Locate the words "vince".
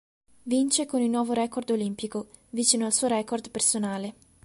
0.45-0.87